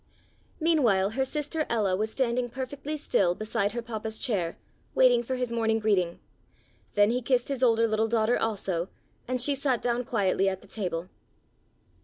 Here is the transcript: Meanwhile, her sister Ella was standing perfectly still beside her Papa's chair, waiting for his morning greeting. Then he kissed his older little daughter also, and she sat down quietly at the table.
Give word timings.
Meanwhile, 0.59 1.11
her 1.11 1.23
sister 1.23 1.67
Ella 1.69 1.95
was 1.95 2.09
standing 2.11 2.49
perfectly 2.49 2.97
still 2.97 3.35
beside 3.35 3.73
her 3.73 3.83
Papa's 3.83 4.17
chair, 4.17 4.57
waiting 4.95 5.21
for 5.21 5.35
his 5.35 5.51
morning 5.51 5.77
greeting. 5.77 6.19
Then 6.95 7.11
he 7.11 7.21
kissed 7.21 7.49
his 7.49 7.61
older 7.61 7.87
little 7.87 8.07
daughter 8.07 8.35
also, 8.35 8.89
and 9.27 9.39
she 9.39 9.53
sat 9.53 9.79
down 9.79 10.03
quietly 10.03 10.49
at 10.49 10.61
the 10.63 10.67
table. 10.67 11.09